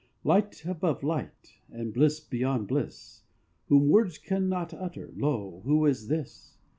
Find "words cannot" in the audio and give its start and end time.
3.89-4.73